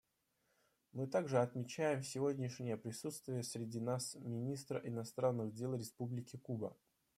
Мы 0.93 1.05
также 1.05 1.37
отмечаем 1.37 2.01
сегодняшнее 2.01 2.75
присутствие 2.75 3.43
среди 3.43 3.79
нас 3.79 4.15
министра 4.15 4.79
иностранных 4.83 5.53
дел 5.53 5.75
Республики 5.75 6.37
Куба. 6.37 6.75